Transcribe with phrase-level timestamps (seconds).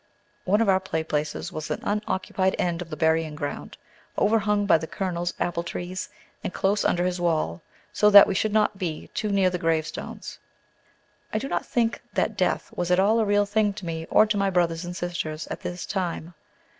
[0.45, 3.77] One of our play places was an unoccupied end of the burying ground,
[4.17, 6.09] overhung by the Colonel's apple trees
[6.43, 7.61] and close under his wall,
[7.93, 10.39] so that we should not be too near the grave stones.
[11.31, 14.25] I do not think that death was at all a real thing to me or
[14.25, 16.33] to my brothers and sisters at this time.